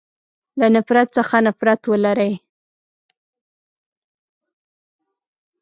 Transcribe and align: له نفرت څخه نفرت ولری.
له 0.59 0.67
نفرت 0.75 1.07
څخه 1.17 1.35
نفرت 1.47 1.81
ولری. 1.91 2.33